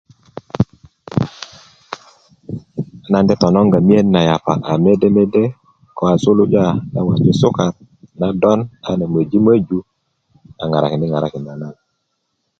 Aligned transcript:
nan 3.11 3.23
de 3.27 3.33
tnnoŋga 3.41 3.79
miyen 3.87 4.07
na 4.13 4.21
yapa 4.29 4.53
a 4.71 4.73
mede 4.83 5.07
mede 5.15 5.43
ko 5.95 6.01
a 6.13 6.15
suluja 6.21 6.65
do 6.93 6.99
waju 7.07 7.31
sukar 7.41 7.71
nadon 8.19 8.59
a 8.89 8.91
do 8.99 9.05
möji' 9.13 9.43
möju 9.47 9.77
a 10.61 10.63
ŋarakinidi' 10.71 11.13
ŋarakinda 11.13 11.53
na 11.61 11.67
do 11.75 11.81